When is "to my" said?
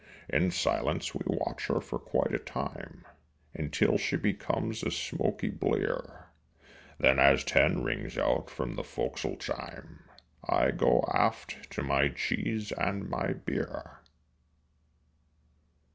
11.73-12.07